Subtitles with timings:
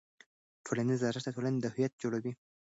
[0.65, 2.33] ټولنیز ارزښت د ټولنې هویت جوړوي.